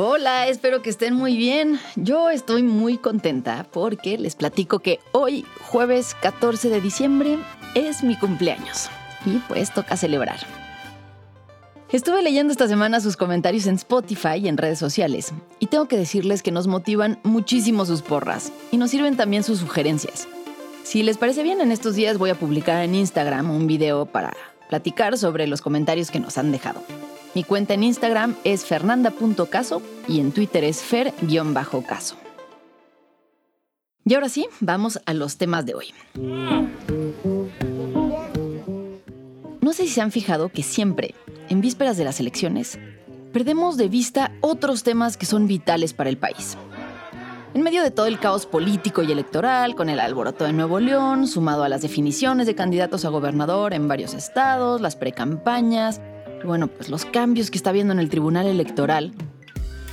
[0.00, 1.80] Hola, espero que estén muy bien.
[1.96, 7.36] Yo estoy muy contenta porque les platico que hoy, jueves 14 de diciembre,
[7.74, 8.90] es mi cumpleaños.
[9.26, 10.38] Y pues toca celebrar.
[11.90, 15.96] Estuve leyendo esta semana sus comentarios en Spotify y en redes sociales, y tengo que
[15.96, 20.28] decirles que nos motivan muchísimo sus porras, y nos sirven también sus sugerencias.
[20.84, 24.32] Si les parece bien, en estos días voy a publicar en Instagram un video para
[24.68, 26.84] platicar sobre los comentarios que nos han dejado.
[27.34, 32.16] Mi cuenta en Instagram es fernanda.caso y en Twitter es fer-caso.
[34.04, 35.86] Y ahora sí, vamos a los temas de hoy.
[39.60, 41.14] No sé si se han fijado que siempre,
[41.50, 42.78] en vísperas de las elecciones,
[43.34, 46.56] perdemos de vista otros temas que son vitales para el país.
[47.54, 51.26] En medio de todo el caos político y electoral, con el alboroto de Nuevo León,
[51.26, 56.00] sumado a las definiciones de candidatos a gobernador en varios estados, las precampañas,
[56.44, 59.12] bueno, pues los cambios que está habiendo en el Tribunal Electoral,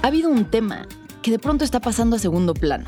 [0.02, 0.88] ha habido un tema
[1.22, 2.86] que de pronto está pasando a segundo plano,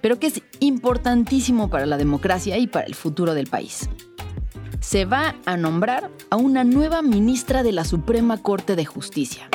[0.00, 3.88] pero que es importantísimo para la democracia y para el futuro del país.
[4.80, 9.48] Se va a nombrar a una nueva ministra de la Suprema Corte de Justicia.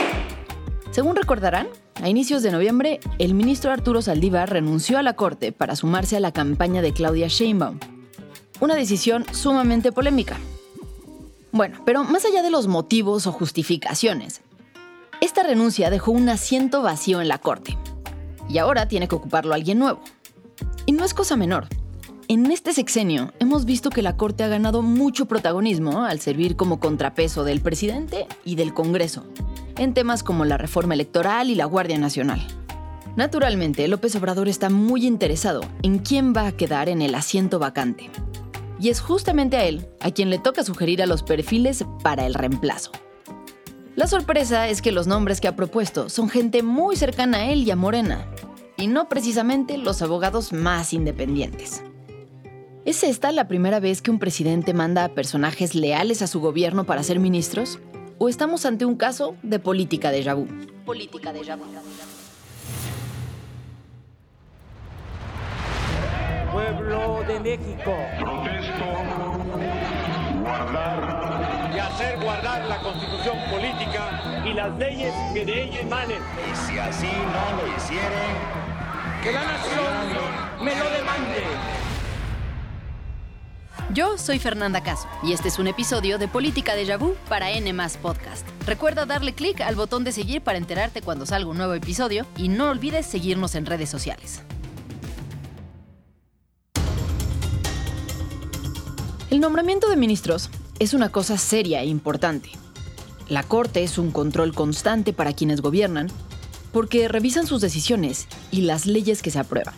[0.91, 5.75] Según recordarán, a inicios de noviembre, el ministro Arturo Saldívar renunció a la Corte para
[5.75, 7.79] sumarse a la campaña de Claudia Sheinbaum.
[8.59, 10.37] Una decisión sumamente polémica,
[11.51, 14.41] bueno, pero más allá de los motivos o justificaciones,
[15.19, 17.77] esta renuncia dejó un asiento vacío en la Corte.
[18.47, 20.01] Y ahora tiene que ocuparlo alguien nuevo.
[20.85, 21.67] Y no es cosa menor.
[22.29, 26.79] En este sexenio hemos visto que la Corte ha ganado mucho protagonismo al servir como
[26.79, 29.25] contrapeso del presidente y del Congreso,
[29.77, 32.41] en temas como la reforma electoral y la Guardia Nacional.
[33.17, 38.09] Naturalmente, López Obrador está muy interesado en quién va a quedar en el asiento vacante
[38.81, 42.33] y es justamente a él a quien le toca sugerir a los perfiles para el
[42.33, 42.91] reemplazo.
[43.95, 47.63] La sorpresa es que los nombres que ha propuesto son gente muy cercana a él
[47.63, 48.25] y a Morena,
[48.77, 51.83] y no precisamente los abogados más independientes.
[52.83, 56.85] ¿Es esta la primera vez que un presidente manda a personajes leales a su gobierno
[56.85, 57.77] para ser ministros?
[58.17, 60.47] ¿O estamos ante un caso de política de Yabú?
[60.85, 61.65] Política de Yabú.
[66.51, 67.95] pueblo de México.
[70.43, 76.21] Guardar y hacer guardar la constitución política y las leyes que de ella emanen.
[76.51, 78.35] Y si así no lo hicieren,
[79.23, 81.43] que la nación me lo demande.
[83.93, 87.73] Yo soy Fernanda Caso y este es un episodio de Política de Vu para N
[88.01, 88.47] Podcast.
[88.65, 92.47] Recuerda darle clic al botón de seguir para enterarte cuando salga un nuevo episodio y
[92.47, 94.43] no olvides seguirnos en redes sociales.
[99.31, 100.49] El nombramiento de ministros
[100.79, 102.49] es una cosa seria e importante.
[103.29, 106.07] La Corte es un control constante para quienes gobiernan
[106.73, 109.73] porque revisan sus decisiones y las leyes que se aprueban.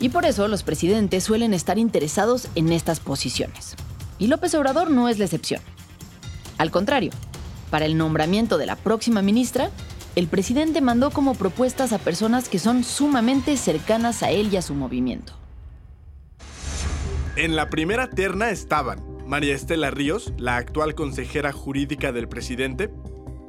[0.00, 3.74] Y por eso los presidentes suelen estar interesados en estas posiciones.
[4.18, 5.60] Y López Obrador no es la excepción.
[6.56, 7.10] Al contrario,
[7.68, 9.68] para el nombramiento de la próxima ministra,
[10.14, 14.62] el presidente mandó como propuestas a personas que son sumamente cercanas a él y a
[14.62, 15.34] su movimiento.
[17.36, 22.90] En la primera terna estaban María Estela Ríos, la actual consejera jurídica del presidente,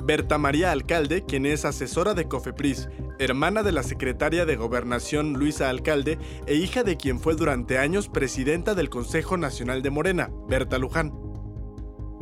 [0.04, 5.70] Berta María Alcalde, quien es asesora de Cofepris, hermana de la secretaria de Gobernación Luisa
[5.70, 10.78] Alcalde e hija de quien fue durante años presidenta del Consejo Nacional de Morena, Berta
[10.78, 11.14] Luján.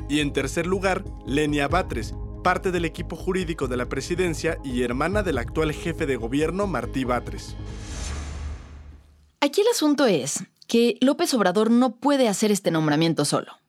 [0.08, 5.24] Y en tercer lugar, Lenia Batres, parte del equipo jurídico de la presidencia y hermana
[5.24, 7.58] del actual jefe de gobierno Martí Batres.
[9.42, 13.60] Aquí el asunto es que López Obrador no puede hacer este nombramiento solo.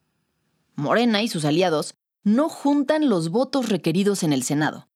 [0.75, 4.87] Morena y sus aliados no juntan los votos requeridos en el Senado,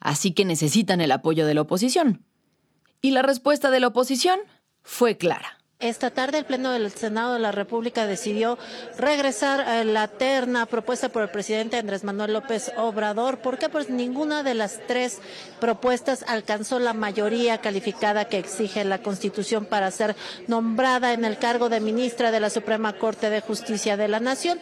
[0.00, 2.24] así que necesitan el apoyo de la oposición.
[3.00, 4.40] Y la respuesta de la oposición
[4.82, 5.57] fue clara.
[5.80, 8.58] Esta tarde el Pleno del Senado de la República decidió
[8.96, 13.38] regresar a la terna propuesta por el presidente Andrés Manuel López Obrador.
[13.38, 13.68] ¿Por qué?
[13.68, 15.20] Pues ninguna de las tres
[15.60, 20.16] propuestas alcanzó la mayoría calificada que exige la Constitución para ser
[20.48, 24.58] nombrada en el cargo de ministra de la Suprema Corte de Justicia de la Nación.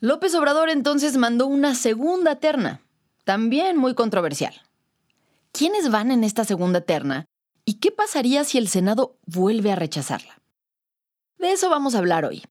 [0.00, 2.80] López Obrador entonces mandó una segunda terna,
[3.22, 4.62] también muy controversial.
[5.52, 7.26] ¿Quiénes van en esta segunda terna
[7.68, 10.40] ¿Y qué pasaría si el Senado vuelve a rechazarla?
[11.36, 12.42] De eso vamos a hablar hoy.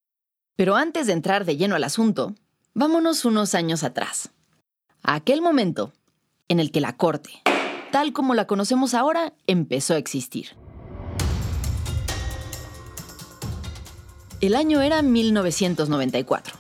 [0.56, 2.36] Pero antes de entrar de lleno al asunto,
[2.76, 4.30] vámonos unos años atrás.
[5.02, 5.92] A aquel momento
[6.50, 7.32] en el que la Corte,
[7.92, 10.50] tal como la conocemos ahora, empezó a existir.
[14.40, 16.58] El año era 1994.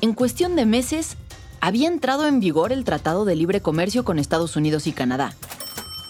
[0.00, 1.18] En cuestión de meses,
[1.60, 5.36] había entrado en vigor el Tratado de Libre Comercio con Estados Unidos y Canadá.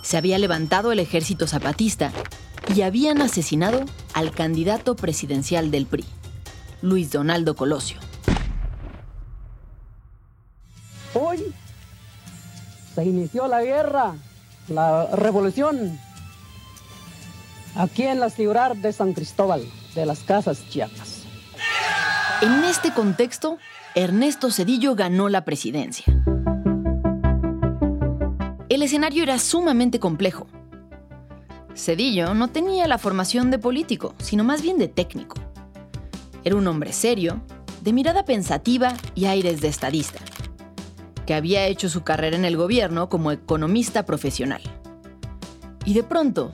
[0.08, 2.12] Se había levantado el ejército zapatista
[2.74, 3.84] y habían asesinado
[4.14, 6.06] al candidato presidencial del PRI,
[6.80, 7.98] Luis Donaldo Colosio.
[11.12, 11.52] Hoy
[12.94, 14.14] se inició la guerra,
[14.68, 16.00] la revolución,
[17.74, 19.62] aquí en la ciudad de San Cristóbal
[19.94, 21.24] de las Casas Chiapas.
[22.40, 23.58] En este contexto,
[23.94, 26.06] Ernesto Cedillo ganó la presidencia.
[28.78, 30.46] El escenario era sumamente complejo.
[31.74, 35.34] Cedillo no tenía la formación de político, sino más bien de técnico.
[36.44, 37.42] Era un hombre serio,
[37.82, 40.20] de mirada pensativa y aires de estadista,
[41.26, 44.62] que había hecho su carrera en el gobierno como economista profesional.
[45.84, 46.52] Y de pronto,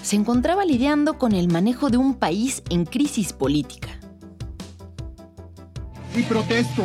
[0.00, 3.90] se encontraba lidiando con el manejo de un país en crisis política
[6.14, 6.84] y protesto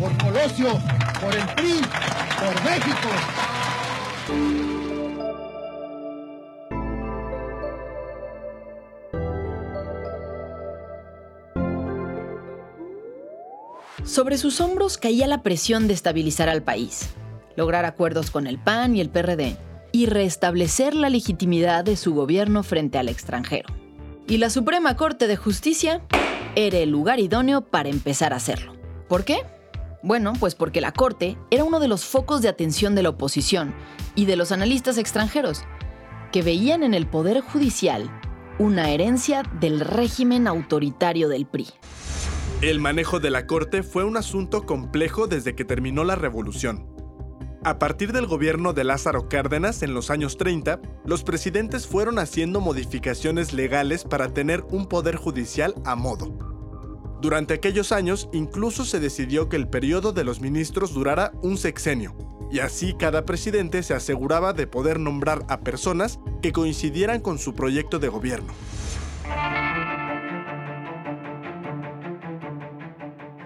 [0.00, 0.78] por Colosio,
[1.20, 1.82] por el PRI,
[2.38, 3.49] por México.
[14.04, 17.10] Sobre sus hombros caía la presión de estabilizar al país,
[17.54, 19.56] lograr acuerdos con el PAN y el PRD
[19.92, 23.68] y restablecer la legitimidad de su gobierno frente al extranjero.
[24.26, 26.02] Y la Suprema Corte de Justicia
[26.56, 28.74] era el lugar idóneo para empezar a hacerlo.
[29.08, 29.42] ¿Por qué?
[30.02, 33.74] Bueno, pues porque la Corte era uno de los focos de atención de la oposición
[34.14, 35.64] y de los analistas extranjeros,
[36.32, 38.10] que veían en el Poder Judicial
[38.58, 41.68] una herencia del régimen autoritario del PRI.
[42.62, 46.86] El manejo de la Corte fue un asunto complejo desde que terminó la Revolución.
[47.62, 52.60] A partir del gobierno de Lázaro Cárdenas en los años 30, los presidentes fueron haciendo
[52.62, 56.49] modificaciones legales para tener un poder judicial a modo.
[57.20, 62.14] Durante aquellos años incluso se decidió que el periodo de los ministros durara un sexenio,
[62.50, 67.54] y así cada presidente se aseguraba de poder nombrar a personas que coincidieran con su
[67.54, 68.54] proyecto de gobierno.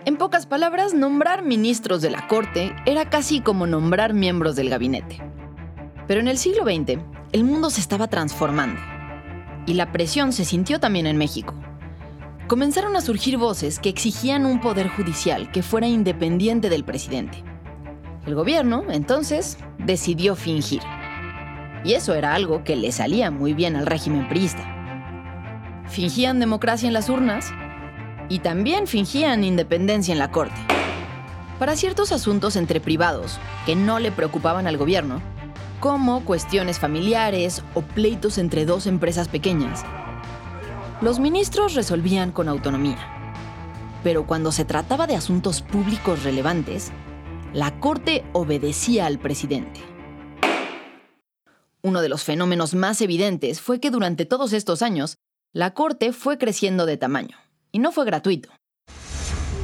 [0.07, 5.21] En pocas palabras, nombrar ministros de la Corte era casi como nombrar miembros del gabinete.
[6.07, 7.01] Pero en el siglo XX,
[7.33, 8.81] el mundo se estaba transformando.
[9.67, 11.55] Y la presión se sintió también en México.
[12.47, 17.43] Comenzaron a surgir voces que exigían un poder judicial que fuera independiente del presidente.
[18.27, 20.83] El gobierno, entonces, decidió fingir.
[21.85, 24.63] Y eso era algo que le salía muy bien al régimen priista.
[25.89, 27.51] Fingían democracia en las urnas
[28.29, 30.61] y también fingían independencia en la Corte.
[31.59, 35.23] Para ciertos asuntos entre privados que no le preocupaban al gobierno,
[35.81, 39.83] como cuestiones familiares o pleitos entre dos empresas pequeñas,
[41.01, 42.99] los ministros resolvían con autonomía.
[44.03, 46.93] Pero cuando se trataba de asuntos públicos relevantes,
[47.53, 49.81] la Corte obedecía al presidente.
[51.83, 55.19] Uno de los fenómenos más evidentes fue que durante todos estos años,
[55.53, 57.37] la Corte fue creciendo de tamaño
[57.73, 58.51] y no fue gratuito.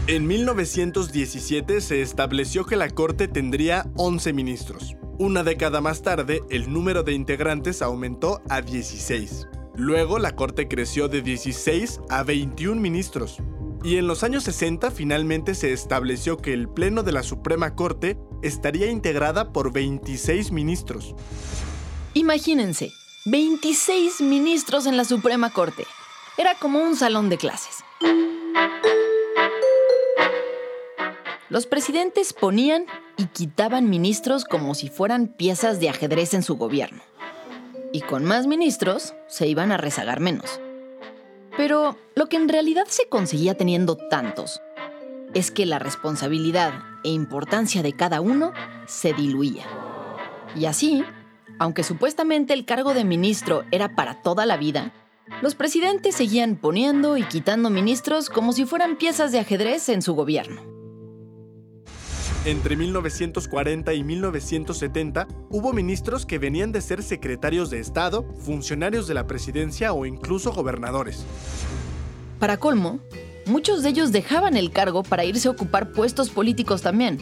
[0.07, 4.97] En 1917 se estableció que la Corte tendría 11 ministros.
[5.19, 9.47] Una década más tarde, el número de integrantes aumentó a 16.
[9.81, 13.39] Luego, la Corte creció de 16 a 21 ministros.
[13.83, 18.19] Y en los años 60 finalmente se estableció que el Pleno de la Suprema Corte
[18.43, 21.15] estaría integrada por 26 ministros.
[22.13, 22.93] Imagínense,
[23.25, 25.87] 26 ministros en la Suprema Corte.
[26.37, 27.77] Era como un salón de clases.
[31.49, 32.85] Los presidentes ponían
[33.17, 37.10] y quitaban ministros como si fueran piezas de ajedrez en su gobierno.
[37.93, 40.61] Y con más ministros se iban a rezagar menos.
[41.57, 44.61] Pero lo que en realidad se conseguía teniendo tantos
[45.35, 46.73] es que la responsabilidad
[47.05, 48.53] e importancia de cada uno
[48.87, 49.65] se diluía.
[50.57, 51.05] Y así,
[51.59, 54.93] aunque supuestamente el cargo de ministro era para toda la vida,
[55.43, 60.15] los presidentes seguían poniendo y quitando ministros como si fueran piezas de ajedrez en su
[60.15, 60.80] gobierno.
[62.47, 69.13] Entre 1940 y 1970 hubo ministros que venían de ser secretarios de Estado, funcionarios de
[69.13, 71.27] la presidencia o incluso gobernadores.
[72.39, 73.01] Para colmo,
[73.45, 77.19] muchos de ellos dejaban el cargo para irse a ocupar puestos políticos también.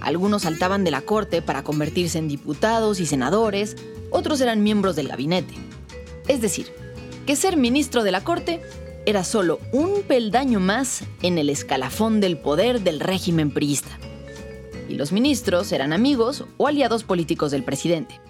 [0.00, 3.76] Algunos saltaban de la corte para convertirse en diputados y senadores,
[4.08, 5.52] otros eran miembros del gabinete.
[6.28, 6.72] Es decir,
[7.26, 8.62] que ser ministro de la corte
[9.04, 13.98] era solo un peldaño más en el escalafón del poder del régimen priista
[14.88, 18.20] y los ministros eran amigos o aliados políticos del presidente.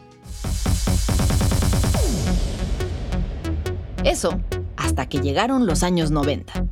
[4.05, 4.41] Eso
[4.77, 6.67] hasta que llegaron los años 90.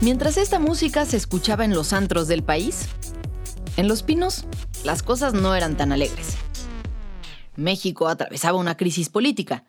[0.00, 2.88] Mientras esta música se escuchaba en los antros del país,
[3.76, 4.46] en Los Pinos
[4.84, 6.36] las cosas no eran tan alegres.
[7.58, 9.64] México atravesaba una crisis política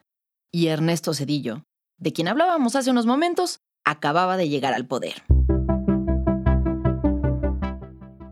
[0.52, 1.66] y Ernesto Cedillo,
[1.98, 5.24] de quien hablábamos hace unos momentos, acababa de llegar al poder.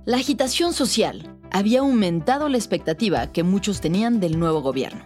[0.05, 5.03] La agitación social había aumentado la expectativa que muchos tenían del nuevo gobierno.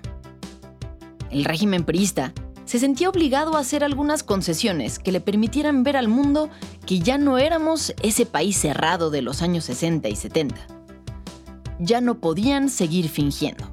[1.29, 2.33] El régimen priista
[2.65, 6.49] se sentía obligado a hacer algunas concesiones que le permitieran ver al mundo
[6.85, 10.55] que ya no éramos ese país cerrado de los años 60 y 70.
[11.79, 13.70] Ya no podían seguir fingiendo.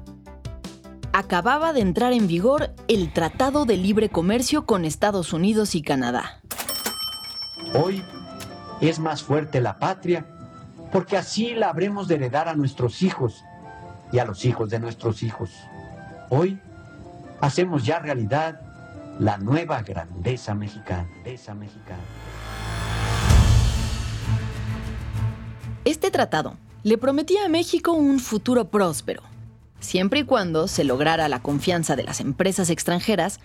[1.11, 6.39] Acababa de entrar en vigor el Tratado de Libre Comercio con Estados Unidos y Canadá.
[7.73, 8.03] Hoy
[8.79, 10.25] es más fuerte la patria
[10.91, 13.43] porque así la habremos de heredar a nuestros hijos
[14.11, 15.51] y a los hijos de nuestros hijos.
[16.29, 16.59] Hoy
[17.41, 18.61] hacemos ya realidad
[19.19, 21.07] la nueva grandeza mexicana.
[21.23, 21.99] mexicana.
[25.85, 29.23] Este tratado le prometía a México un futuro próspero,
[29.79, 33.39] siempre y cuando se lograra la confianza de las empresas extranjeras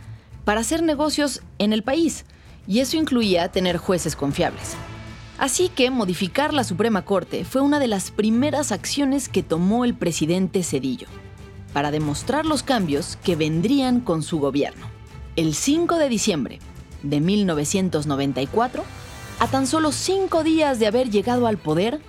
[0.45, 2.25] para hacer negocios en el país,
[2.67, 4.76] y eso incluía tener jueces confiables.
[5.38, 9.95] Así que modificar la Suprema Corte fue una de las primeras acciones que tomó el
[9.95, 11.09] presidente Cedillo,
[11.73, 14.87] para demostrar los cambios que vendrían con su gobierno.
[15.37, 16.61] El 5 de diciembre
[17.03, 18.85] de 1994,
[19.41, 22.00] a tan solo cinco días de haber llegado al poder,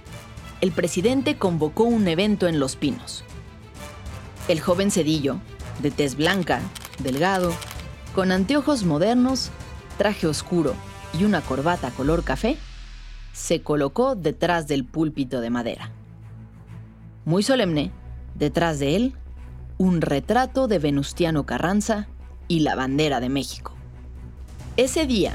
[0.62, 3.24] el presidente convocó un evento en Los Pinos.
[4.48, 5.40] El joven Cedillo,
[5.82, 6.62] de tez blanca,
[7.00, 7.52] delgado,
[8.14, 9.50] con anteojos modernos,
[9.98, 10.76] traje oscuro
[11.20, 12.58] y una corbata color café,
[13.34, 15.90] se colocó detrás del púlpito de madera.
[17.26, 17.92] Muy solemne,
[18.36, 19.14] detrás de él,
[19.80, 22.08] un retrato de Venustiano Carranza
[22.48, 23.74] y la bandera de México.
[24.78, 25.34] Ese día,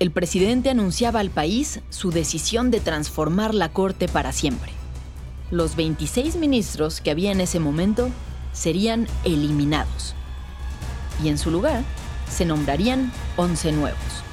[0.00, 4.72] el presidente anunciaba al país su decisión de transformar la Corte para siempre.
[5.52, 8.10] Los 26 ministros que había en ese momento
[8.52, 10.14] serían eliminados.
[11.22, 11.82] Y en su lugar
[12.28, 14.24] se nombrarían 11 nuevos.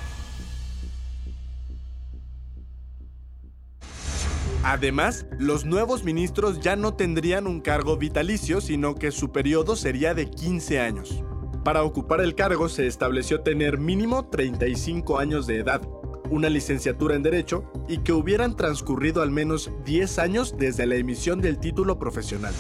[4.63, 10.13] Además, los nuevos ministros ya no tendrían un cargo vitalicio, sino que su periodo sería
[10.13, 11.23] de 15 años.
[11.63, 15.81] Para ocupar el cargo se estableció tener mínimo 35 años de edad,
[16.29, 21.39] una licenciatura en Derecho y que hubieran transcurrido al menos 10 años desde la emisión
[21.39, 22.53] del título profesional.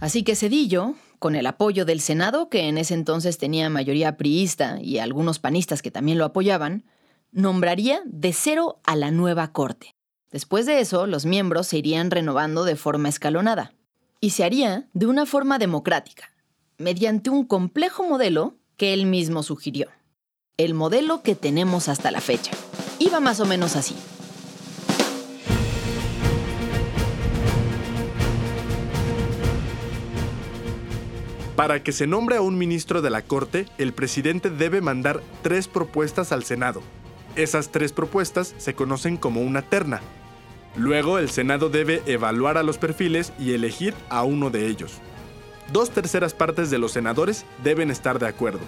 [0.00, 4.78] Así que Cedillo, con el apoyo del Senado, que en ese entonces tenía mayoría priista
[4.80, 6.84] y algunos panistas que también lo apoyaban,
[7.32, 9.94] nombraría de cero a la nueva Corte.
[10.30, 13.72] Después de eso, los miembros se irían renovando de forma escalonada.
[14.20, 16.32] Y se haría de una forma democrática,
[16.78, 19.88] mediante un complejo modelo que él mismo sugirió.
[20.56, 22.52] El modelo que tenemos hasta la fecha.
[22.98, 23.94] Iba más o menos así.
[31.56, 35.66] Para que se nombre a un ministro de la Corte, el presidente debe mandar tres
[35.66, 36.82] propuestas al Senado.
[37.34, 40.00] Esas tres propuestas se conocen como una terna.
[40.76, 45.00] Luego el Senado debe evaluar a los perfiles y elegir a uno de ellos
[45.72, 48.60] dos terceras partes de los senadores deben estar de acuerdo.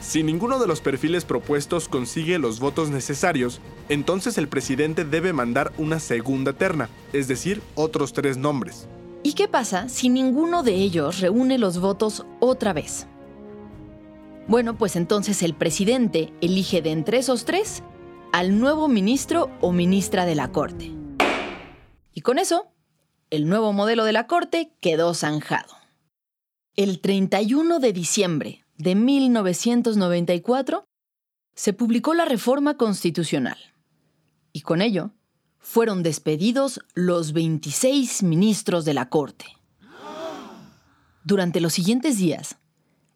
[0.00, 5.72] Si ninguno de los perfiles propuestos consigue los votos necesarios, entonces el presidente debe mandar
[5.78, 8.88] una segunda terna, es decir, otros tres nombres.
[9.24, 13.06] ¿Y qué pasa si ninguno de ellos reúne los votos otra vez?
[14.48, 17.84] Bueno, pues entonces el presidente elige de entre esos tres
[18.32, 20.90] al nuevo ministro o ministra de la Corte.
[22.12, 22.72] Y con eso,
[23.30, 25.76] el nuevo modelo de la Corte quedó zanjado.
[26.74, 30.84] El 31 de diciembre de 1994
[31.54, 33.58] se publicó la reforma constitucional
[34.52, 35.12] y con ello
[35.62, 39.46] fueron despedidos los 26 ministros de la Corte.
[41.24, 42.56] Durante los siguientes días,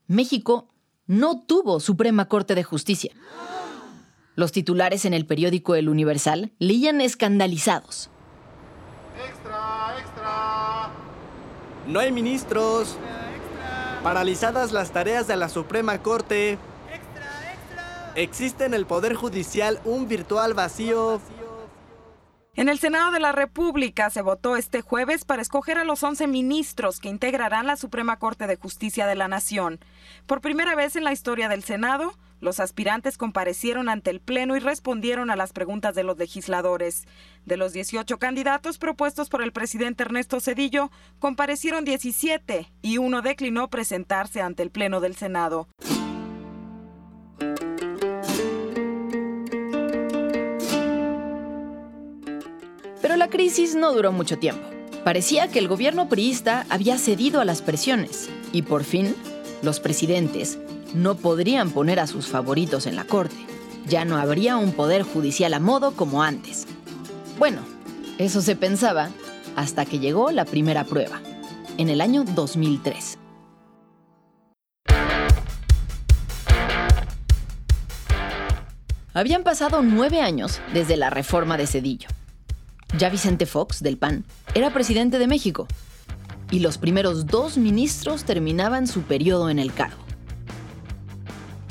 [0.07, 0.69] México
[1.07, 3.13] no tuvo Suprema Corte de Justicia.
[4.37, 8.11] Los titulares en el periódico El Universal leían escandalizados.
[9.29, 10.91] Extra, extra.
[11.89, 12.97] No hay ministros.
[14.05, 16.53] Paralizadas las tareas de la Suprema Corte.
[16.53, 18.13] Extra, extra.
[18.15, 21.21] Existe en el Poder Judicial un virtual vacío.
[22.57, 26.27] En el Senado de la República se votó este jueves para escoger a los 11
[26.27, 29.79] ministros que integrarán la Suprema Corte de Justicia de la Nación.
[30.25, 34.61] Por primera vez en la historia del Senado, los aspirantes comparecieron ante el Pleno y
[34.61, 37.07] respondieron a las preguntas de los legisladores.
[37.45, 43.69] De los 18 candidatos propuestos por el presidente Ernesto Cedillo, comparecieron 17 y uno declinó
[43.69, 45.69] presentarse ante el Pleno del Senado.
[53.17, 54.69] La crisis no duró mucho tiempo.
[55.03, 59.17] Parecía que el gobierno priista había cedido a las presiones y por fin
[59.63, 60.59] los presidentes
[60.93, 63.35] no podrían poner a sus favoritos en la corte.
[63.87, 66.67] Ya no habría un poder judicial a modo como antes.
[67.39, 67.63] Bueno,
[68.19, 69.09] eso se pensaba
[69.57, 71.23] hasta que llegó la primera prueba,
[71.79, 73.19] en el año 2003.
[79.15, 82.09] Habían pasado nueve años desde la reforma de Cedillo.
[82.99, 84.25] Ya Vicente Fox, del PAN,
[84.55, 85.67] era presidente de México.
[86.51, 89.99] Y los primeros dos ministros terminaban su periodo en el cargo.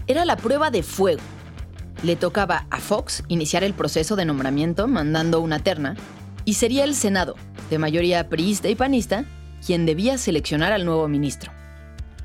[0.05, 1.21] Era la prueba de fuego.
[2.03, 5.95] Le tocaba a Fox iniciar el proceso de nombramiento mandando una terna,
[6.43, 7.35] y sería el Senado,
[7.71, 9.25] de mayoría priista y panista,
[9.65, 11.51] quien debía seleccionar al nuevo ministro.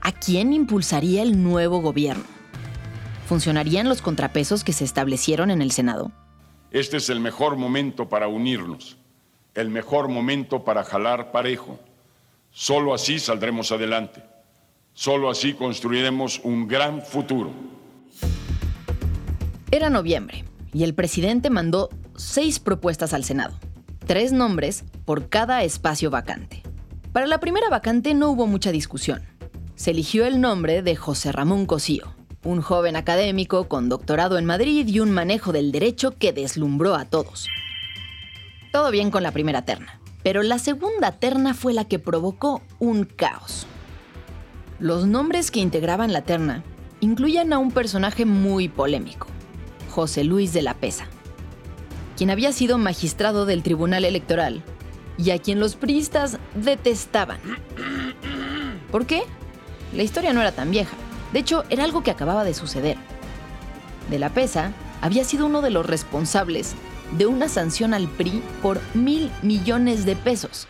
[0.02, 2.24] ¿A quién impulsaría el nuevo gobierno?
[3.26, 6.12] ¿Funcionarían los contrapesos que se establecieron en el Senado?
[6.70, 8.96] Este es el mejor momento para unirnos,
[9.54, 11.80] el mejor momento para jalar parejo.
[12.52, 14.22] Solo así saldremos adelante.
[14.94, 17.50] Solo así construiremos un gran futuro.
[19.72, 23.58] Era noviembre y el presidente mandó seis propuestas al Senado,
[24.06, 26.62] tres nombres por cada espacio vacante.
[27.12, 29.22] Para la primera vacante no hubo mucha discusión.
[29.74, 34.86] Se eligió el nombre de José Ramón Cosío, un joven académico con doctorado en Madrid
[34.88, 37.48] y un manejo del derecho que deslumbró a todos.
[38.72, 43.04] Todo bien con la primera terna, pero la segunda terna fue la que provocó un
[43.04, 43.66] caos.
[44.78, 46.62] Los nombres que integraban la terna
[47.00, 49.26] incluían a un personaje muy polémico,
[49.90, 51.06] José Luis de la Pesa,
[52.16, 54.62] quien había sido magistrado del Tribunal Electoral
[55.18, 57.40] y a quien los priistas detestaban.
[58.90, 59.24] ¿Por qué?
[59.94, 60.96] La historia no era tan vieja.
[61.32, 62.96] De hecho, era algo que acababa de suceder.
[64.10, 66.74] De la Pesa había sido uno de los responsables
[67.16, 70.66] de una sanción al PRI por mil millones de pesos.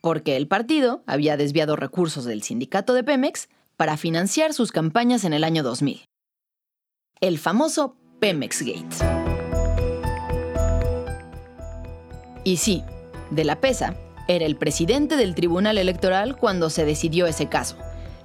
[0.00, 5.32] Porque el partido había desviado recursos del sindicato de Pemex para financiar sus campañas en
[5.32, 6.04] el año 2000.
[7.20, 8.96] El famoso Pemex Gate.
[12.44, 12.84] Y sí,
[13.30, 13.96] de la Pesa
[14.28, 17.76] era el presidente del Tribunal Electoral cuando se decidió ese caso,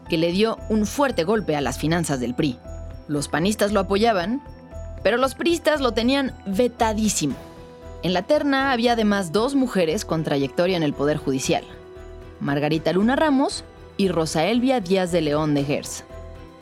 [0.10, 2.58] que le dio un fuerte golpe a las finanzas del PRI.
[3.08, 4.42] Los panistas lo apoyaban,
[5.04, 7.36] pero los priistas lo tenían vetadísimo.
[8.04, 11.64] En la terna había además dos mujeres con trayectoria en el Poder Judicial,
[12.40, 13.64] Margarita Luna Ramos
[13.98, 16.04] y Rosa Elvia Díaz de León de Gers.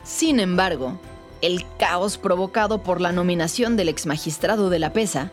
[0.04, 0.98] Sin embargo,
[1.40, 5.30] el caos provocado por la nominación del exmagistrado de la PESA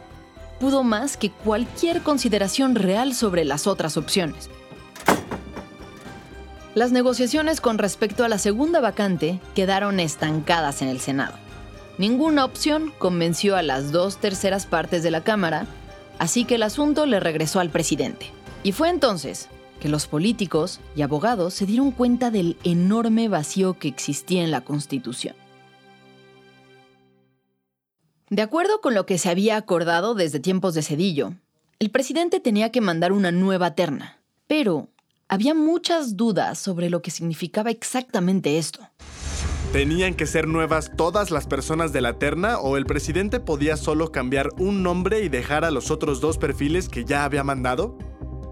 [0.59, 4.49] pudo más que cualquier consideración real sobre las otras opciones.
[6.75, 11.33] Las negociaciones con respecto a la segunda vacante quedaron estancadas en el Senado.
[11.97, 15.65] Ninguna opción convenció a las dos terceras partes de la Cámara,
[16.19, 18.31] así que el asunto le regresó al presidente.
[18.61, 23.87] Y fue entonces que los políticos y abogados se dieron cuenta del enorme vacío que
[23.87, 25.35] existía en la Constitución.
[28.29, 31.35] De acuerdo con lo que se había acordado desde tiempos de Cedillo,
[31.79, 34.89] el presidente tenía que mandar una nueva terna, pero
[35.29, 38.81] había muchas dudas sobre lo que significaba exactamente esto.
[39.71, 44.11] ¿Tenían que ser nuevas todas las personas de la terna o el presidente podía solo
[44.11, 47.97] cambiar un nombre y dejar a los otros dos perfiles que ya había mandado?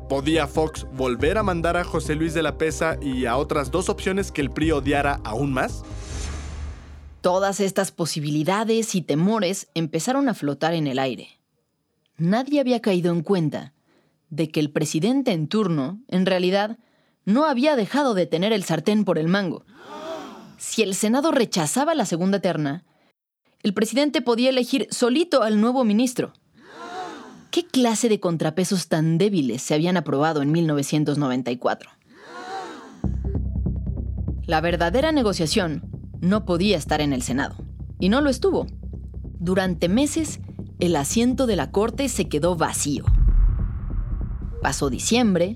[0.08, 3.90] ¿Podía Fox volver a mandar a José Luis de la Pesa y a otras dos
[3.90, 5.84] opciones que el PRI odiara aún más?
[7.26, 11.40] Todas estas posibilidades y temores empezaron a flotar en el aire.
[12.18, 13.74] Nadie había caído en cuenta
[14.30, 16.78] de que el presidente en turno, en realidad,
[17.24, 19.66] no había dejado de tener el sartén por el mango.
[20.60, 22.86] Si el Senado rechazaba la segunda terna,
[23.64, 26.32] el presidente podía elegir solito al nuevo ministro.
[27.50, 31.90] ¿Qué clase de contrapesos tan débiles se habían aprobado en 1994?
[34.46, 37.56] La verdadera negociación no podía estar en el Senado.
[38.00, 38.68] Y no lo estuvo.
[39.40, 40.40] Durante meses,
[40.80, 43.06] el asiento de la Corte se quedó vacío.
[44.62, 45.56] Pasó diciembre,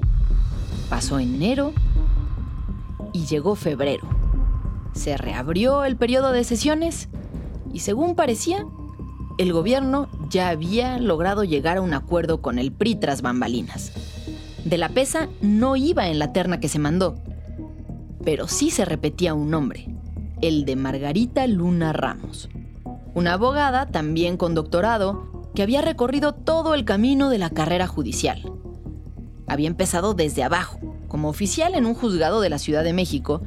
[0.89, 1.74] pasó enero
[3.13, 4.08] y llegó febrero.
[4.93, 7.10] Se reabrió el periodo de sesiones
[7.74, 8.65] y según parecía,
[9.38, 13.93] el gobierno ya había logrado llegar a un acuerdo con el PRI tras bambalinas.
[14.65, 17.15] De la pesa no iba en la terna que se mandó,
[18.24, 19.88] pero sí se repetía un nombre,
[20.41, 22.49] el de Margarita Luna Ramos,
[23.13, 28.52] una abogada también con doctorado que había recorrido todo el camino de la carrera judicial.
[29.47, 33.41] Había empezado desde abajo, como oficial en un juzgado de la Ciudad de México,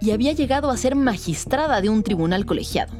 [0.00, 2.94] y había llegado a ser magistrada de un tribunal colegiado.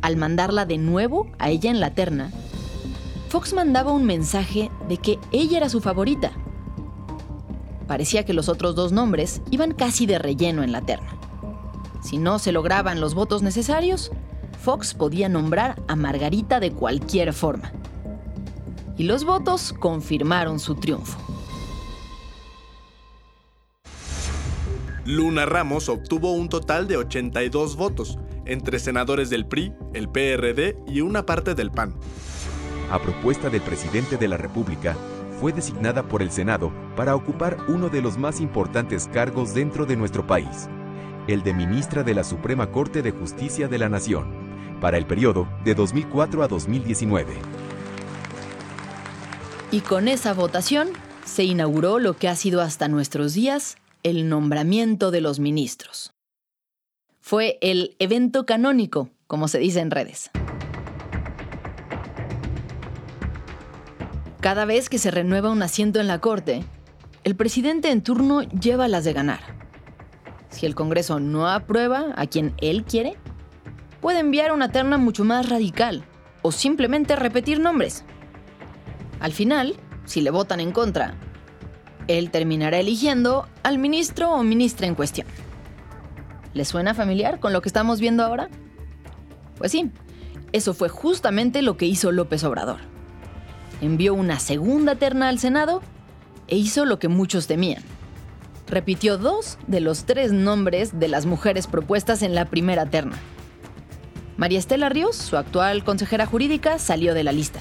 [0.00, 2.30] Al mandarla de nuevo a ella en la terna,
[3.28, 6.32] Fox mandaba un mensaje de que ella era su favorita.
[7.86, 11.17] Parecía que los otros dos nombres iban casi de relleno en la terna.
[12.08, 14.10] Si no se lograban los votos necesarios,
[14.62, 17.70] Fox podía nombrar a Margarita de cualquier forma.
[18.96, 21.20] Y los votos confirmaron su triunfo.
[25.04, 31.02] Luna Ramos obtuvo un total de 82 votos, entre senadores del PRI, el PRD y
[31.02, 31.94] una parte del PAN.
[32.90, 34.96] A propuesta del presidente de la República,
[35.38, 39.96] fue designada por el Senado para ocupar uno de los más importantes cargos dentro de
[39.96, 40.70] nuestro país,
[41.28, 45.46] el de ministra de la Suprema Corte de Justicia de la Nación, para el periodo
[45.62, 47.34] de 2004 a 2019.
[49.70, 50.88] Y con esa votación
[51.26, 56.14] se inauguró lo que ha sido hasta nuestros días el nombramiento de los ministros.
[57.20, 60.30] Fue el evento canónico, como se dice en redes.
[64.40, 66.64] Cada vez que se renueva un asiento en la Corte,
[67.22, 69.67] el presidente en turno lleva las de ganar.
[70.50, 73.16] Si el Congreso no aprueba a quien él quiere,
[74.00, 76.04] puede enviar una terna mucho más radical
[76.42, 78.04] o simplemente repetir nombres.
[79.20, 81.14] Al final, si le votan en contra
[82.08, 85.26] él terminará eligiendo al ministro o ministra en cuestión.
[86.54, 88.48] ¿Le suena familiar con lo que estamos viendo ahora?
[89.58, 89.90] Pues sí,
[90.52, 92.80] eso fue justamente lo que hizo López Obrador.
[93.80, 95.82] Envió una segunda terna al Senado
[96.48, 97.82] e hizo lo que muchos temían.
[98.70, 103.16] Repitió dos de los tres nombres de las mujeres propuestas en la primera terna.
[104.36, 107.60] María Estela Ríos, su actual consejera jurídica, salió de la lista.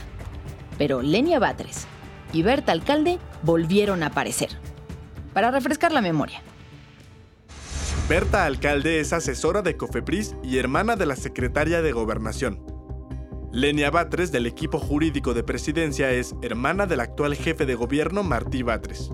[0.77, 1.87] Pero Lenia Batres,
[2.33, 4.49] y Berta Alcalde volvieron a aparecer.
[5.33, 6.41] Para refrescar la memoria.
[8.09, 12.63] Berta Alcalde es asesora de Cofepris y hermana de la secretaria de Gobernación.
[13.51, 18.61] Lenia Batres, del equipo jurídico de presidencia, es hermana del actual jefe de gobierno Martí
[18.61, 19.09] Batres.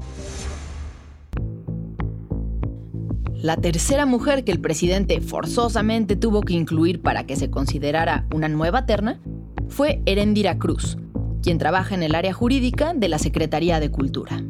[3.44, 8.48] La tercera mujer que el presidente forzosamente tuvo que incluir para que se considerara una
[8.48, 9.20] nueva terna
[9.68, 10.98] fue Erendira Cruz,
[11.42, 14.42] quien trabaja en el área jurídica de la Secretaría de Cultura.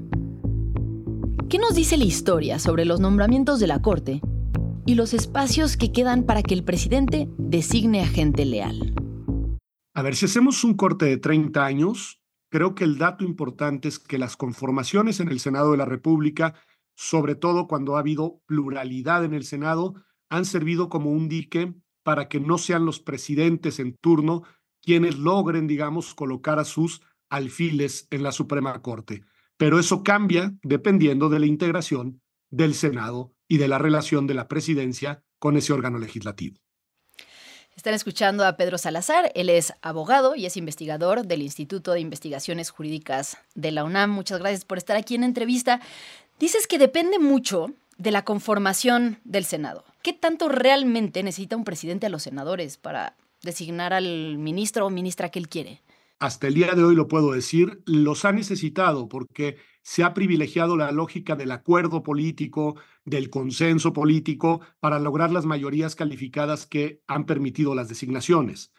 [1.49, 4.21] ¿Qué nos dice la historia sobre los nombramientos de la Corte
[4.85, 8.93] y los espacios que quedan para que el presidente designe a gente leal?
[9.95, 13.97] A ver, si hacemos un corte de 30 años, creo que el dato importante es
[13.97, 16.53] que las conformaciones en el Senado de la República,
[16.95, 19.95] sobre todo cuando ha habido pluralidad en el Senado,
[20.29, 24.43] han servido como un dique para que no sean los presidentes en turno
[24.81, 29.23] quienes logren, digamos, colocar a sus alfiles en la Suprema Corte.
[29.57, 34.47] Pero eso cambia dependiendo de la integración del Senado y de la relación de la
[34.47, 36.57] presidencia con ese órgano legislativo.
[37.75, 42.69] Están escuchando a Pedro Salazar, él es abogado y es investigador del Instituto de Investigaciones
[42.69, 44.11] Jurídicas de la UNAM.
[44.11, 45.81] Muchas gracias por estar aquí en entrevista.
[46.43, 49.85] Dices que depende mucho de la conformación del Senado.
[50.03, 55.31] ¿Qué tanto realmente necesita un presidente a los senadores para designar al ministro o ministra
[55.31, 55.81] que él quiere.
[56.19, 60.75] Hasta el día de hoy lo puedo decir, los ha necesitado porque se ha privilegiado
[60.75, 62.75] la lógica del acuerdo político,
[63.05, 68.73] del consenso político, para lograr las mayorías calificadas que han permitido las designaciones.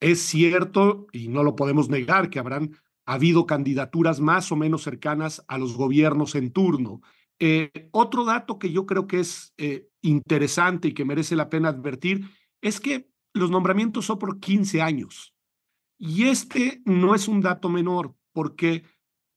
[0.00, 5.44] Es cierto, y no lo podemos negar, que habrán habido candidaturas más o menos cercanas
[5.48, 7.00] a los gobiernos en turno.
[7.38, 11.68] Eh, otro dato que yo creo que es eh, interesante y que merece la pena
[11.68, 12.28] advertir
[12.60, 15.34] es que los nombramientos son por 15 años.
[15.98, 18.84] Y este no es un dato menor, porque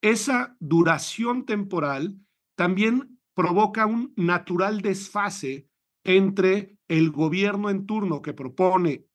[0.02, 2.18] esa duración temporal
[2.56, 5.70] también provoca un natural desfase
[6.04, 9.06] entre el gobierno en turno que propone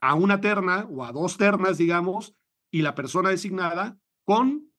[0.00, 2.34] a una terna o a dos ternas, digamos,
[2.70, 4.70] y la persona designada con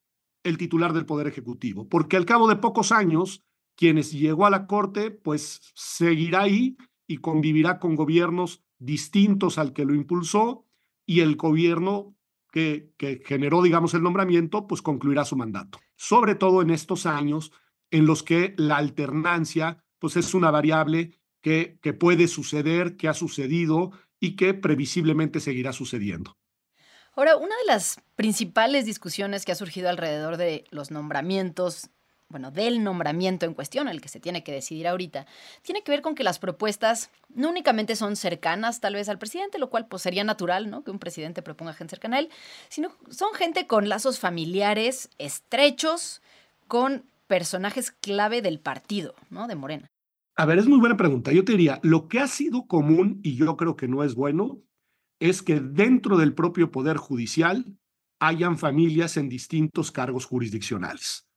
[0.43, 1.87] el titular del Poder Ejecutivo.
[1.87, 3.43] Porque al cabo de pocos años,
[3.75, 9.85] quienes llegó a la Corte, pues seguirá ahí y convivirá con gobiernos distintos al que
[9.85, 10.65] lo impulsó
[11.05, 12.15] y el gobierno
[12.51, 15.79] que, que generó, digamos, el nombramiento, pues concluirá su mandato.
[15.95, 17.51] Sobre todo en estos años
[17.91, 23.13] en los que la alternancia, pues es una variable que, que puede suceder, que ha
[23.13, 26.37] sucedido y que previsiblemente seguirá sucediendo.
[27.17, 31.89] Ahora, una de las principales discusiones que ha surgido alrededor de los nombramientos
[32.29, 35.25] bueno, del nombramiento en cuestión, el que se tiene que decidir ahorita,
[35.63, 39.57] tiene que ver con que las propuestas no únicamente son cercanas tal vez al presidente,
[39.57, 40.83] lo cual pues sería natural, ¿no?
[40.83, 42.29] Que un presidente proponga gente cercana a él,
[42.67, 46.21] sino son gente con lazos familiares estrechos
[46.67, 49.47] con personajes clave del partido, ¿no?
[49.47, 49.89] De Morena.
[50.35, 51.31] A ver, es muy buena pregunta.
[51.31, 54.59] Yo te diría, lo que ha sido común, y yo creo que no es bueno,
[55.19, 57.65] es que dentro del propio Poder Judicial
[58.19, 61.27] hayan familias en distintos cargos jurisdiccionales.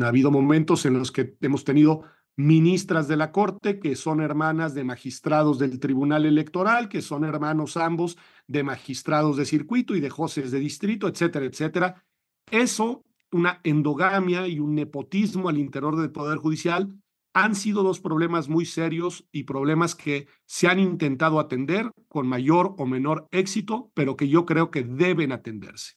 [0.00, 2.02] Ha habido momentos en los que hemos tenido
[2.36, 7.76] ministras de la Corte que son hermanas de magistrados del Tribunal Electoral, que son hermanos
[7.76, 12.04] ambos de magistrados de circuito y de jueces de distrito, etcétera, etcétera.
[12.50, 16.94] Eso, una endogamia y un nepotismo al interior del Poder Judicial,
[17.36, 22.74] han sido dos problemas muy serios y problemas que se han intentado atender con mayor
[22.78, 25.96] o menor éxito, pero que yo creo que deben atenderse.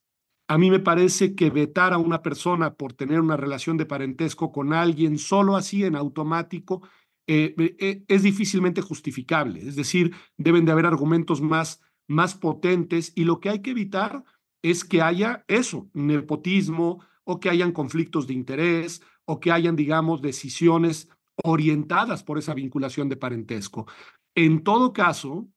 [0.49, 4.51] A mí me parece que vetar a una persona por tener una relación de parentesco
[4.51, 6.81] con alguien solo así en automático
[7.25, 9.65] eh, eh, es difícilmente justificable.
[9.65, 14.25] Es decir, deben de haber argumentos más, más potentes y lo que hay que evitar
[14.61, 20.21] es que haya eso, nepotismo o que hayan conflictos de interés o que hayan, digamos,
[20.21, 21.07] decisiones
[21.43, 23.87] orientadas por esa vinculación de parentesco.
[24.35, 25.47] En todo caso,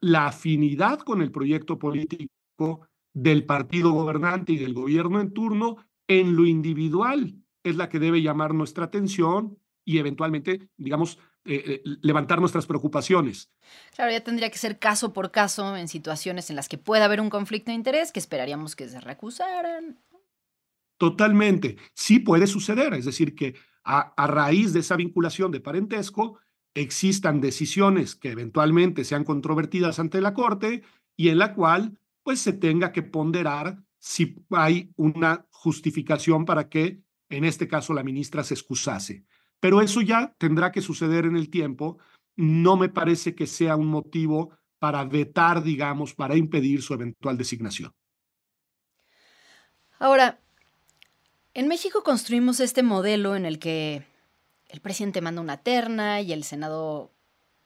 [0.00, 5.76] la afinidad con el proyecto político del partido gobernante y del gobierno en turno
[6.08, 11.82] en lo individual es la que debe llamar nuestra atención y eventualmente, digamos, eh, eh,
[12.02, 13.50] levantar nuestras preocupaciones.
[13.94, 17.20] Claro, ya tendría que ser caso por caso en situaciones en las que pueda haber
[17.20, 19.98] un conflicto de interés que esperaríamos que se recusaran.
[20.98, 21.78] Totalmente.
[21.94, 26.38] Sí puede suceder, es decir, que a, raíz de esa vinculación de parentesco
[26.74, 30.82] existan decisiones que eventualmente sean controvertidas ante la Corte
[31.16, 37.02] y en la cual pues se tenga que ponderar si hay una justificación para que,
[37.28, 39.24] en este caso, la ministra se excusase.
[39.58, 41.98] Pero eso ya tendrá que suceder en el tiempo.
[42.36, 47.92] No me parece que sea un motivo para vetar, digamos, para impedir su eventual designación.
[49.98, 50.40] Ahora,
[51.54, 54.04] en México construimos este modelo en el que
[54.68, 57.10] el presidente manda una terna y el Senado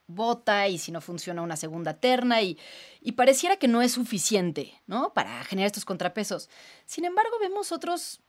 [0.07, 2.59] vota y si no funciona una segunda terna y,
[3.01, 5.15] y, pareciera que no es suficiente, ¿no?
[5.15, 6.51] Para generar estos contrapesos.
[6.85, 8.21] Sin embargo, vemos otros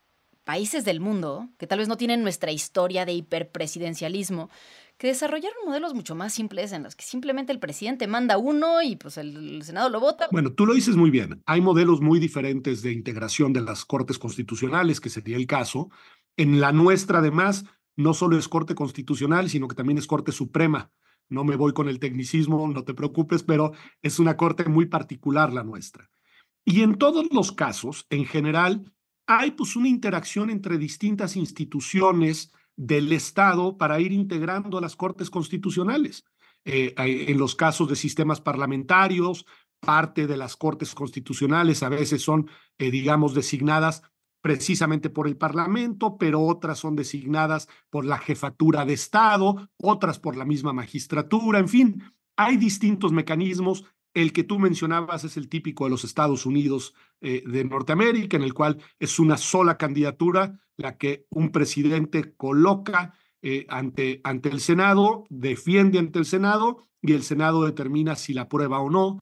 [0.46, 4.50] países del mundo que tal vez no tienen nuestra historia de hiperpresidencialismo,
[4.98, 8.96] que desarrollaron modelos mucho más simples en los que simplemente el presidente manda uno y
[8.96, 10.28] pues el, Senado lo vota.
[10.32, 11.42] Bueno, tú lo dices muy bien.
[11.46, 15.90] Hay modelos muy diferentes de integración de las cortes constitucionales, que sería el caso.
[16.38, 20.92] En la nuestra, además, no solo es corte constitucional, sino que también es corte suprema
[21.30, 25.54] no me voy con el tecnicismo, no te preocupes, pero es una corte muy particular
[25.54, 26.10] la nuestra.
[26.64, 28.92] Y en todos los casos, en general,
[29.28, 35.30] hay pues una interacción entre distintas instituciones del Estado para ir integrando a las cortes
[35.30, 36.26] constitucionales.
[36.66, 39.46] Eh, en los casos de sistemas parlamentarios,
[39.80, 44.02] parte de las cortes constitucionales a veces son, eh, digamos, designadas
[44.42, 50.36] precisamente por el Parlamento, pero otras son designadas por la jefatura de Estado, otras por
[50.36, 52.04] la misma magistratura, en fin,
[52.36, 53.86] hay distintos mecanismos.
[54.16, 58.44] El que tú mencionabas es el típico de los Estados Unidos eh, de Norteamérica, en
[58.44, 64.62] el cual es una sola candidatura la que un presidente coloca eh, ante, ante el
[64.62, 69.20] Senado, defiende ante el Senado y el Senado determina si la aprueba o no.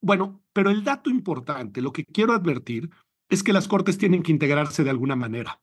[0.00, 2.90] Bueno, pero el dato importante, lo que quiero advertir,
[3.28, 5.60] es que las Cortes tienen que integrarse de alguna manera.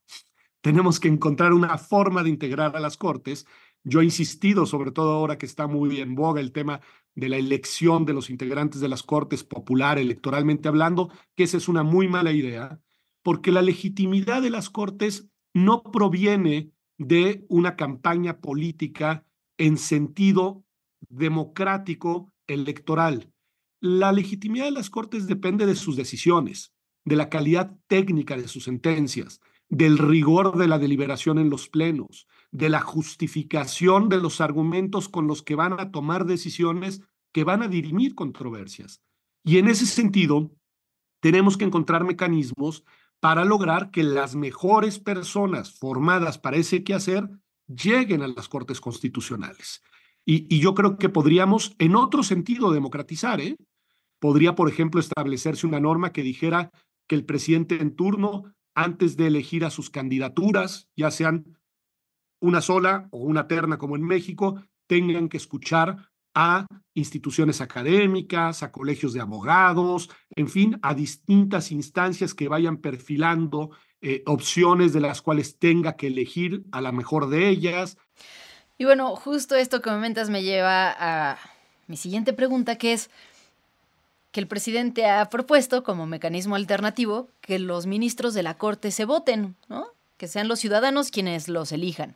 [0.61, 3.47] Tenemos que encontrar una forma de integrar a las Cortes.
[3.83, 6.81] Yo he insistido, sobre todo ahora que está muy en boga el tema
[7.15, 11.67] de la elección de los integrantes de las Cortes popular, electoralmente hablando, que esa es
[11.67, 12.79] una muy mala idea,
[13.23, 19.25] porque la legitimidad de las Cortes no proviene de una campaña política
[19.57, 20.63] en sentido
[21.09, 23.31] democrático electoral.
[23.79, 26.73] La legitimidad de las Cortes depende de sus decisiones
[27.05, 32.27] de la calidad técnica de sus sentencias, del rigor de la deliberación en los plenos,
[32.55, 37.01] de la justificación de los argumentos con los que van a tomar decisiones
[37.33, 39.01] que van a dirimir controversias.
[39.43, 40.51] Y en ese sentido,
[41.19, 42.85] tenemos que encontrar mecanismos
[43.19, 47.29] para lograr que las mejores personas formadas para ese quehacer
[47.67, 49.83] lleguen a las Cortes Constitucionales.
[50.25, 53.41] Y, yo creo que podríamos, en otro sentido, democratizar.
[53.41, 53.57] ¿eh?
[54.19, 56.71] Podría, por ejemplo, establecerse una norma que dijera
[57.07, 61.54] que el presidente en turno, antes de elegir a sus candidaturas, ya sean
[62.45, 68.71] una sola o una terna como en México, tengan que escuchar a instituciones académicas, a
[68.71, 75.21] colegios de abogados, en fin, a distintas instancias que vayan perfilando eh, opciones de las
[75.21, 77.97] cuales tenga que elegir a la mejor de ellas.
[78.77, 81.39] Y bueno, justo esto que comentas me lleva a
[81.87, 83.09] mi siguiente pregunta, que es,
[84.31, 89.05] que el presidente ha propuesto como mecanismo alternativo que los ministros de la Corte se
[89.05, 89.94] voten, ¿no?
[90.17, 92.15] Que sean los ciudadanos quienes los elijan.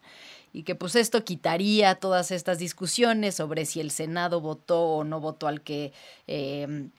[0.53, 5.19] Y que pues esto quitaría todas estas discusiones sobre si el Senado votó o no
[5.19, 5.93] votó al que
[6.27, 6.91] em,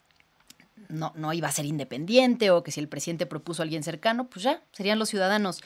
[0.89, 4.29] no, no iba a ser independiente o que si el presidente propuso a alguien cercano,
[4.29, 5.63] pues ya, serían los ciudadanos.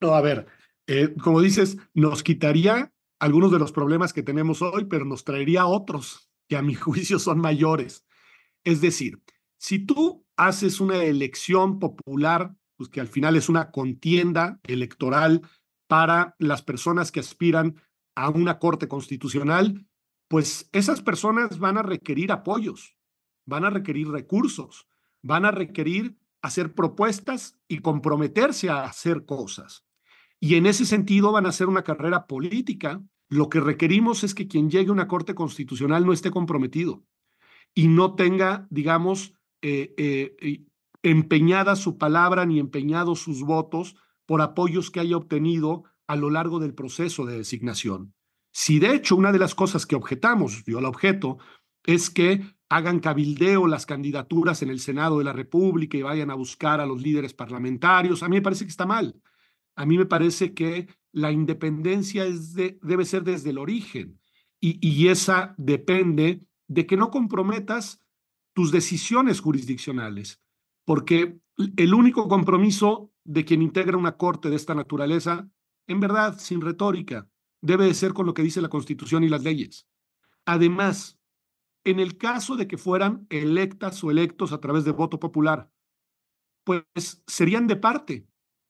[0.00, 0.46] No, a ver,
[0.86, 5.66] eh, como dices, nos quitaría algunos de los problemas que tenemos hoy, pero nos traería
[5.66, 8.04] otros que a mi juicio son mayores.
[8.64, 9.22] Es decir,
[9.58, 15.42] si tú haces una elección popular, pues que al final es una contienda electoral
[15.86, 17.76] para las personas que aspiran
[18.14, 19.86] a una corte constitucional,
[20.28, 22.96] pues esas personas van a requerir apoyos,
[23.44, 24.86] van a requerir recursos,
[25.22, 29.84] van a requerir hacer propuestas y comprometerse a hacer cosas.
[30.40, 33.00] Y en ese sentido van a hacer una carrera política.
[33.28, 37.04] Lo que requerimos es que quien llegue a una corte constitucional no esté comprometido
[37.74, 40.64] y no tenga, digamos, eh, eh,
[41.02, 46.58] empeñada su palabra ni empeñados sus votos por apoyos que haya obtenido a lo largo
[46.58, 48.14] del proceso de designación.
[48.52, 51.38] Si de hecho una de las cosas que objetamos, yo la objeto,
[51.84, 56.34] es que hagan cabildeo las candidaturas en el Senado de la República y vayan a
[56.34, 59.20] buscar a los líderes parlamentarios, a mí me parece que está mal.
[59.74, 62.24] A mí me parece que la independencia
[62.82, 64.20] debe ser desde el origen
[64.60, 68.02] y esa depende de que no comprometas
[68.54, 70.42] tus decisiones jurisdiccionales,
[70.84, 71.38] porque
[71.76, 75.48] el único compromiso de quien integra una corte de esta naturaleza,
[75.86, 77.28] en verdad, sin retórica,
[77.60, 79.86] debe de ser con lo que dice la Constitución y las leyes.
[80.44, 81.20] Además,
[81.84, 85.70] en el caso de que fueran electas o electos a través de voto popular,
[86.64, 88.26] pues serían de parte,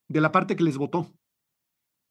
[0.09, 1.13] de la parte que les votó,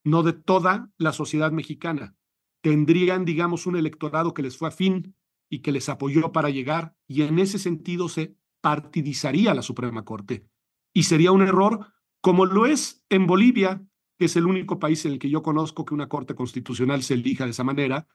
[0.04, 2.16] no de toda la sociedad mexicana.
[2.62, 5.16] Tendrían, digamos, un electorado que les fue afín
[5.50, 10.46] y que les apoyó para llegar, y en ese sentido se partidizaría la Suprema Corte.
[10.94, 13.84] Y sería un error, como lo es en Bolivia,
[14.18, 17.16] que es el único país en el que yo conozco que una Corte Constitucional se
[17.16, 18.08] elija de esa manera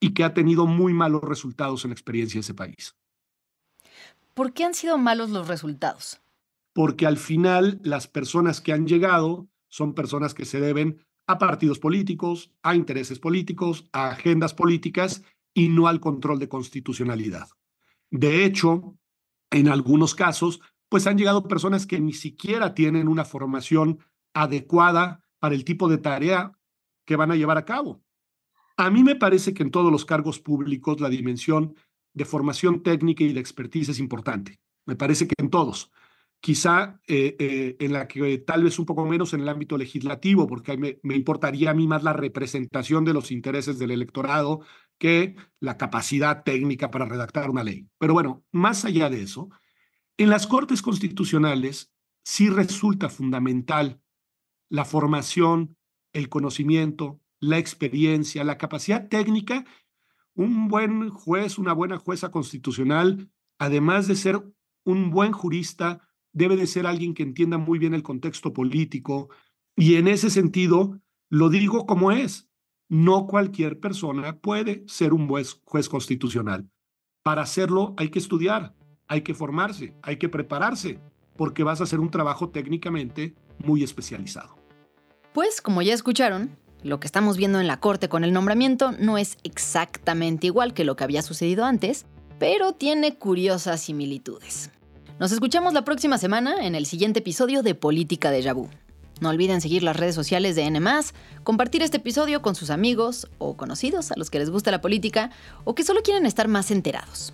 [0.00, 2.96] y que ha tenido muy malos resultados en la experiencia de ese país.
[4.34, 6.20] ¿Por qué han sido malos los resultados?
[6.72, 11.78] Porque al final las personas que han llegado son personas que se deben a partidos
[11.78, 17.48] políticos, a intereses políticos, a agendas políticas y no al control de constitucionalidad.
[18.10, 18.96] De hecho,
[19.50, 23.98] en algunos casos, pues han llegado personas que ni siquiera tienen una formación
[24.34, 26.52] adecuada para el tipo de tarea
[27.04, 28.02] que van a llevar a cabo.
[28.76, 31.74] A mí me parece que en todos los cargos públicos la dimensión
[32.14, 34.60] de formación técnica y de expertise es importante.
[34.86, 35.90] Me parece que en todos.
[36.40, 40.46] Quizá eh, eh, en la que tal vez un poco menos en el ámbito legislativo,
[40.46, 44.60] porque me, me importaría a mí más la representación de los intereses del electorado
[44.98, 47.88] que la capacidad técnica para redactar una ley.
[47.98, 49.48] Pero bueno, más allá de eso,
[50.16, 51.92] en las Cortes Constitucionales
[52.24, 54.00] sí resulta fundamental
[54.68, 55.76] la formación,
[56.12, 59.64] el conocimiento, la experiencia, la capacidad técnica.
[60.34, 64.42] Un buen juez, una buena jueza constitucional, además de ser
[64.84, 69.28] un buen jurista, debe de ser alguien que entienda muy bien el contexto político.
[69.76, 72.47] Y en ese sentido, lo digo como es.
[72.88, 76.70] No cualquier persona puede ser un juez, constitucional.
[77.22, 78.74] Para hacerlo hay que estudiar,
[79.06, 80.98] hay que formarse, hay que prepararse,
[81.36, 84.56] porque vas a hacer un trabajo técnicamente muy especializado.
[85.34, 89.18] Pues, como ya escucharon, lo que estamos viendo en la Corte con el nombramiento no
[89.18, 92.06] es exactamente igual que lo que había sucedido antes,
[92.38, 94.70] pero tiene curiosas similitudes.
[95.20, 98.70] Nos escuchamos la próxima semana en el siguiente episodio de Política de Yabú.
[99.20, 100.80] No olviden seguir las redes sociales de N,
[101.42, 105.30] compartir este episodio con sus amigos o conocidos a los que les gusta la política
[105.64, 107.32] o que solo quieren estar más enterados.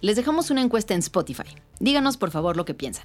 [0.00, 1.54] Les dejamos una encuesta en Spotify.
[1.78, 3.04] Díganos por favor lo que piensan.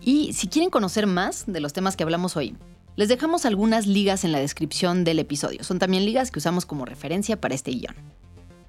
[0.00, 2.56] Y si quieren conocer más de los temas que hablamos hoy,
[2.96, 5.62] les dejamos algunas ligas en la descripción del episodio.
[5.62, 7.94] Son también ligas que usamos como referencia para este guion.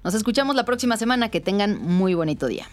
[0.04, 1.30] Nos escuchamos la próxima semana.
[1.30, 2.66] Que tengan muy bonito día.